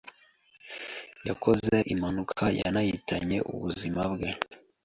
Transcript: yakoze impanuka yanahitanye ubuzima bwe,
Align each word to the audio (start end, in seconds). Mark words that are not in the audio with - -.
yakoze 1.27 1.75
impanuka 1.93 2.43
yanahitanye 2.61 3.37
ubuzima 3.53 4.01
bwe, 4.13 4.29